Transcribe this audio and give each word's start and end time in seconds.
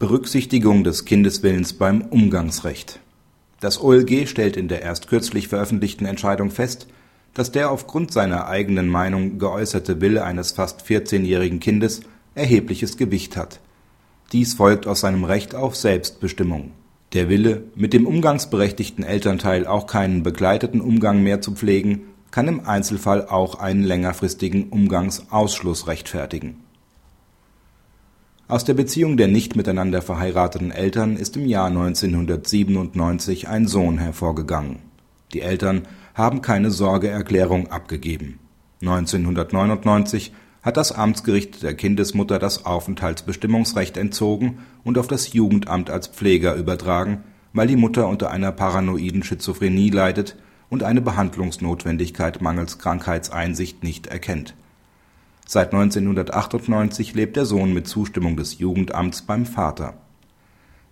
Berücksichtigung 0.00 0.84
des 0.84 1.06
Kindeswillens 1.06 1.72
beim 1.72 2.02
Umgangsrecht 2.02 3.00
Das 3.58 3.82
OLG 3.82 4.28
stellt 4.28 4.56
in 4.56 4.68
der 4.68 4.82
erst 4.82 5.08
kürzlich 5.08 5.48
veröffentlichten 5.48 6.06
Entscheidung 6.06 6.52
fest, 6.52 6.86
dass 7.34 7.50
der 7.50 7.72
aufgrund 7.72 8.12
seiner 8.12 8.46
eigenen 8.46 8.88
Meinung 8.88 9.40
geäußerte 9.40 10.00
Wille 10.00 10.22
eines 10.22 10.52
fast 10.52 10.82
14-jährigen 10.82 11.58
Kindes 11.58 12.02
erhebliches 12.36 12.96
Gewicht 12.96 13.36
hat. 13.36 13.58
Dies 14.30 14.54
folgt 14.54 14.86
aus 14.86 15.00
seinem 15.00 15.24
Recht 15.24 15.56
auf 15.56 15.74
Selbstbestimmung. 15.74 16.70
Der 17.12 17.28
Wille, 17.28 17.64
mit 17.74 17.92
dem 17.92 18.06
umgangsberechtigten 18.06 19.02
Elternteil 19.02 19.66
auch 19.66 19.88
keinen 19.88 20.22
begleiteten 20.22 20.80
Umgang 20.80 21.24
mehr 21.24 21.40
zu 21.40 21.56
pflegen, 21.56 22.02
kann 22.30 22.46
im 22.46 22.68
Einzelfall 22.68 23.26
auch 23.26 23.56
einen 23.56 23.82
längerfristigen 23.82 24.68
Umgangsausschluss 24.68 25.88
rechtfertigen 25.88 26.67
aus 28.48 28.64
der 28.64 28.72
Beziehung 28.72 29.18
der 29.18 29.28
nicht 29.28 29.56
miteinander 29.56 30.00
verheirateten 30.00 30.70
Eltern 30.70 31.16
ist 31.16 31.36
im 31.36 31.44
Jahr 31.46 31.66
1997 31.66 33.46
ein 33.46 33.68
Sohn 33.68 33.98
hervorgegangen. 33.98 34.78
Die 35.34 35.42
Eltern 35.42 35.82
haben 36.14 36.40
keine 36.40 36.70
Sorgeerklärung 36.70 37.70
abgegeben. 37.70 38.38
1999 38.80 40.32
hat 40.62 40.78
das 40.78 40.92
Amtsgericht 40.92 41.62
der 41.62 41.74
Kindesmutter 41.74 42.38
das 42.38 42.64
Aufenthaltsbestimmungsrecht 42.64 43.98
entzogen 43.98 44.58
und 44.82 44.96
auf 44.96 45.08
das 45.08 45.32
Jugendamt 45.34 45.90
als 45.90 46.06
Pfleger 46.06 46.54
übertragen, 46.54 47.24
weil 47.52 47.66
die 47.66 47.76
Mutter 47.76 48.08
unter 48.08 48.30
einer 48.30 48.52
paranoiden 48.52 49.22
Schizophrenie 49.22 49.90
leidet 49.90 50.36
und 50.70 50.82
eine 50.82 51.02
Behandlungsnotwendigkeit 51.02 52.40
mangels 52.40 52.78
Krankheitseinsicht 52.78 53.84
nicht 53.84 54.06
erkennt 54.06 54.54
Seit 55.50 55.72
1998 55.72 57.14
lebt 57.14 57.34
der 57.34 57.46
Sohn 57.46 57.72
mit 57.72 57.88
Zustimmung 57.88 58.36
des 58.36 58.58
Jugendamts 58.58 59.22
beim 59.22 59.46
Vater. 59.46 59.94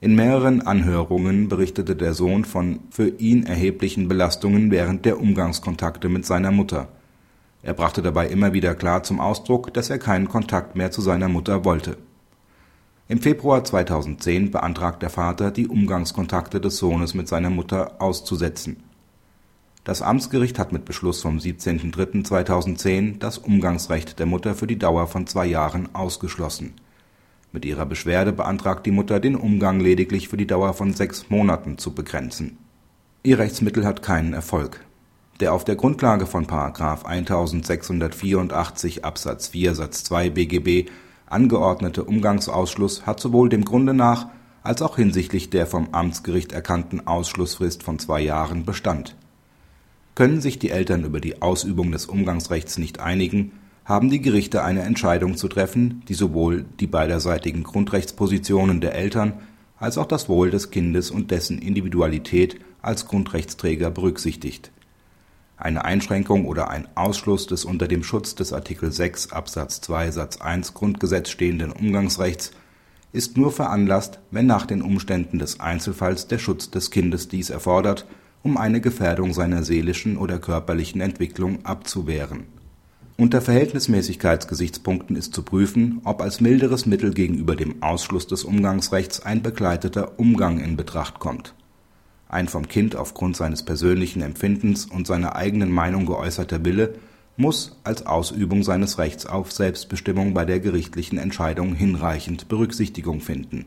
In 0.00 0.14
mehreren 0.14 0.62
Anhörungen 0.62 1.48
berichtete 1.48 1.94
der 1.94 2.14
Sohn 2.14 2.46
von 2.46 2.80
für 2.88 3.06
ihn 3.06 3.44
erheblichen 3.44 4.08
Belastungen 4.08 4.70
während 4.70 5.04
der 5.04 5.20
Umgangskontakte 5.20 6.08
mit 6.08 6.24
seiner 6.24 6.52
Mutter. 6.52 6.88
Er 7.62 7.74
brachte 7.74 8.00
dabei 8.00 8.28
immer 8.28 8.54
wieder 8.54 8.74
klar 8.74 9.02
zum 9.02 9.20
Ausdruck, 9.20 9.74
dass 9.74 9.90
er 9.90 9.98
keinen 9.98 10.26
Kontakt 10.26 10.74
mehr 10.74 10.90
zu 10.90 11.02
seiner 11.02 11.28
Mutter 11.28 11.66
wollte. 11.66 11.98
Im 13.08 13.20
Februar 13.20 13.62
2010 13.62 14.52
beantragt 14.52 15.02
der 15.02 15.10
Vater, 15.10 15.50
die 15.50 15.68
Umgangskontakte 15.68 16.62
des 16.62 16.78
Sohnes 16.78 17.12
mit 17.12 17.28
seiner 17.28 17.50
Mutter 17.50 18.00
auszusetzen 18.00 18.85
das 19.86 20.02
Amtsgericht 20.02 20.58
hat 20.58 20.72
mit 20.72 20.84
Beschluss 20.84 21.22
vom 21.22 21.38
17.03.2010 21.38 23.20
das 23.20 23.38
Umgangsrecht 23.38 24.18
der 24.18 24.26
Mutter 24.26 24.56
für 24.56 24.66
die 24.66 24.80
Dauer 24.80 25.06
von 25.06 25.28
zwei 25.28 25.46
Jahren 25.46 25.94
ausgeschlossen. 25.94 26.74
Mit 27.52 27.64
ihrer 27.64 27.86
Beschwerde 27.86 28.32
beantragt 28.32 28.84
die 28.84 28.90
Mutter, 28.90 29.20
den 29.20 29.36
Umgang 29.36 29.78
lediglich 29.78 30.28
für 30.28 30.36
die 30.36 30.48
Dauer 30.48 30.74
von 30.74 30.92
sechs 30.92 31.30
Monaten 31.30 31.78
zu 31.78 31.94
begrenzen. 31.94 32.58
Ihr 33.22 33.38
Rechtsmittel 33.38 33.86
hat 33.86 34.02
keinen 34.02 34.32
Erfolg. 34.32 34.84
Der 35.38 35.52
auf 35.52 35.62
der 35.62 35.76
Grundlage 35.76 36.26
von§ 36.26 36.46
1684 37.04 39.04
Absatz 39.04 39.46
4 39.46 39.76
Satz 39.76 40.02
2 40.02 40.30
BGB 40.30 40.90
angeordnete 41.26 42.02
Umgangsausschluss 42.02 43.06
hat 43.06 43.20
sowohl 43.20 43.50
dem 43.50 43.64
Grunde 43.64 43.94
nach 43.94 44.26
als 44.64 44.82
auch 44.82 44.96
hinsichtlich 44.96 45.48
der 45.50 45.68
vom 45.68 45.90
Amtsgericht 45.92 46.50
erkannten 46.50 47.06
Ausschlussfrist 47.06 47.84
von 47.84 48.00
zwei 48.00 48.20
Jahren 48.20 48.64
Bestand 48.64 49.14
können 50.16 50.40
sich 50.40 50.58
die 50.58 50.70
Eltern 50.70 51.04
über 51.04 51.20
die 51.20 51.42
Ausübung 51.42 51.92
des 51.92 52.06
Umgangsrechts 52.06 52.78
nicht 52.78 52.98
einigen, 52.98 53.52
haben 53.84 54.10
die 54.10 54.22
Gerichte 54.22 54.64
eine 54.64 54.82
Entscheidung 54.82 55.36
zu 55.36 55.46
treffen, 55.46 56.02
die 56.08 56.14
sowohl 56.14 56.64
die 56.80 56.88
beiderseitigen 56.88 57.62
Grundrechtspositionen 57.62 58.80
der 58.80 58.94
Eltern 58.96 59.34
als 59.78 59.98
auch 59.98 60.06
das 60.06 60.28
Wohl 60.28 60.50
des 60.50 60.70
Kindes 60.70 61.10
und 61.10 61.30
dessen 61.30 61.58
Individualität 61.58 62.58
als 62.80 63.06
Grundrechtsträger 63.06 63.90
berücksichtigt. 63.90 64.72
Eine 65.58 65.84
Einschränkung 65.84 66.46
oder 66.46 66.70
ein 66.70 66.88
Ausschluss 66.94 67.46
des 67.46 67.66
unter 67.66 67.86
dem 67.86 68.02
Schutz 68.02 68.34
des 68.34 68.54
Artikel 68.54 68.92
6 68.92 69.32
Absatz 69.32 69.82
2 69.82 70.10
Satz 70.10 70.38
1 70.38 70.72
Grundgesetz 70.72 71.28
stehenden 71.28 71.72
Umgangsrechts 71.72 72.52
ist 73.12 73.36
nur 73.36 73.52
veranlasst, 73.52 74.18
wenn 74.30 74.46
nach 74.46 74.64
den 74.64 74.80
Umständen 74.80 75.38
des 75.38 75.60
Einzelfalls 75.60 76.26
der 76.26 76.38
Schutz 76.38 76.70
des 76.70 76.90
Kindes 76.90 77.28
dies 77.28 77.50
erfordert 77.50 78.06
um 78.46 78.56
eine 78.56 78.80
Gefährdung 78.80 79.34
seiner 79.34 79.64
seelischen 79.64 80.16
oder 80.16 80.38
körperlichen 80.38 81.00
Entwicklung 81.00 81.64
abzuwehren. 81.64 82.44
Unter 83.16 83.40
Verhältnismäßigkeitsgesichtspunkten 83.40 85.16
ist 85.16 85.34
zu 85.34 85.42
prüfen, 85.42 86.00
ob 86.04 86.22
als 86.22 86.40
milderes 86.40 86.86
Mittel 86.86 87.12
gegenüber 87.12 87.56
dem 87.56 87.82
Ausschluss 87.82 88.28
des 88.28 88.44
Umgangsrechts 88.44 89.18
ein 89.18 89.42
begleiteter 89.42 90.20
Umgang 90.20 90.60
in 90.60 90.76
Betracht 90.76 91.18
kommt. 91.18 91.54
Ein 92.28 92.46
vom 92.46 92.68
Kind 92.68 92.94
aufgrund 92.94 93.36
seines 93.36 93.64
persönlichen 93.64 94.22
Empfindens 94.22 94.86
und 94.86 95.08
seiner 95.08 95.34
eigenen 95.34 95.72
Meinung 95.72 96.06
geäußerter 96.06 96.64
Wille 96.64 96.94
muss 97.36 97.80
als 97.82 98.06
Ausübung 98.06 98.62
seines 98.62 98.98
Rechts 98.98 99.26
auf 99.26 99.50
Selbstbestimmung 99.50 100.34
bei 100.34 100.44
der 100.44 100.60
gerichtlichen 100.60 101.18
Entscheidung 101.18 101.74
hinreichend 101.74 102.46
Berücksichtigung 102.46 103.18
finden 103.18 103.64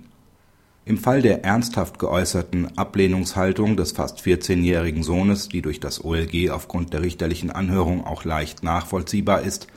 im 0.85 0.97
Fall 0.97 1.21
der 1.21 1.43
ernsthaft 1.43 1.99
geäußerten 1.99 2.77
Ablehnungshaltung 2.77 3.77
des 3.77 3.91
fast 3.91 4.21
14-jährigen 4.21 5.03
Sohnes, 5.03 5.47
die 5.47 5.61
durch 5.61 5.79
das 5.79 6.03
OLG 6.03 6.49
aufgrund 6.49 6.93
der 6.93 7.03
richterlichen 7.03 7.51
Anhörung 7.51 8.05
auch 8.05 8.23
leicht 8.23 8.63
nachvollziehbar 8.63 9.41
ist, 9.41 9.67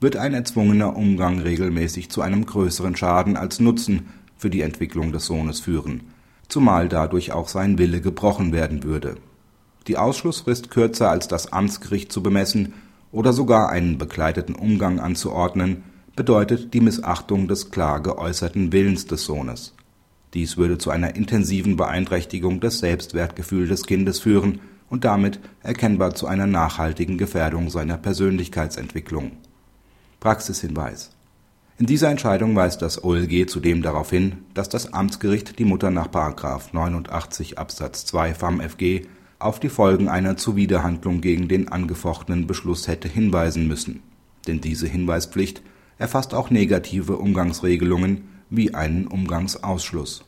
wird 0.00 0.16
ein 0.16 0.34
erzwungener 0.34 0.96
Umgang 0.96 1.38
regelmäßig 1.38 2.10
zu 2.10 2.20
einem 2.20 2.44
größeren 2.44 2.96
Schaden 2.96 3.36
als 3.36 3.60
Nutzen 3.60 4.08
für 4.36 4.50
die 4.50 4.62
Entwicklung 4.62 5.12
des 5.12 5.26
Sohnes 5.26 5.60
führen, 5.60 6.12
zumal 6.48 6.88
dadurch 6.88 7.32
auch 7.32 7.48
sein 7.48 7.78
Wille 7.78 8.00
gebrochen 8.00 8.52
werden 8.52 8.82
würde. 8.82 9.16
Die 9.86 9.96
Ausschlussfrist 9.96 10.70
kürzer 10.70 11.10
als 11.10 11.28
das 11.28 11.52
Amtsgericht 11.52 12.10
zu 12.10 12.22
bemessen 12.22 12.74
oder 13.12 13.32
sogar 13.32 13.70
einen 13.70 13.98
begleiteten 13.98 14.54
Umgang 14.54 14.98
anzuordnen, 14.98 15.84
bedeutet 16.16 16.74
die 16.74 16.80
Missachtung 16.80 17.46
des 17.46 17.70
klar 17.70 18.02
geäußerten 18.02 18.72
Willens 18.72 19.06
des 19.06 19.24
Sohnes 19.24 19.74
dies 20.34 20.56
würde 20.56 20.78
zu 20.78 20.90
einer 20.90 21.16
intensiven 21.16 21.76
Beeinträchtigung 21.76 22.60
des 22.60 22.80
Selbstwertgefühls 22.80 23.68
des 23.68 23.86
Kindes 23.86 24.18
führen 24.18 24.60
und 24.88 25.04
damit 25.04 25.40
erkennbar 25.62 26.14
zu 26.14 26.26
einer 26.26 26.46
nachhaltigen 26.46 27.18
Gefährdung 27.18 27.70
seiner 27.70 27.96
Persönlichkeitsentwicklung. 27.96 29.32
Praxishinweis 30.20 31.10
In 31.78 31.86
dieser 31.86 32.10
Entscheidung 32.10 32.56
weist 32.56 32.82
das 32.82 33.02
OLG 33.02 33.48
zudem 33.48 33.82
darauf 33.82 34.10
hin, 34.10 34.38
dass 34.54 34.68
das 34.68 34.92
Amtsgericht 34.92 35.58
die 35.58 35.64
Mutter 35.64 35.90
nach§ 35.90 36.08
89 36.72 37.58
Absatz 37.58 38.06
2 38.06 38.34
FamFG 38.34 39.02
auf 39.38 39.60
die 39.60 39.68
Folgen 39.68 40.08
einer 40.08 40.36
Zuwiderhandlung 40.36 41.20
gegen 41.20 41.48
den 41.48 41.68
angefochtenen 41.68 42.46
Beschluss 42.46 42.88
hätte 42.88 43.08
hinweisen 43.08 43.68
müssen, 43.68 44.02
denn 44.46 44.60
diese 44.60 44.86
Hinweispflicht 44.86 45.62
erfasst 45.98 46.34
auch 46.34 46.50
negative 46.50 47.16
Umgangsregelungen 47.16 48.35
wie 48.50 48.74
einen 48.74 49.06
Umgangsausschluss 49.06 50.26